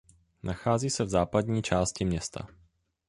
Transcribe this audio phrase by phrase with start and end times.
[0.43, 2.47] Nachází se v západní části města.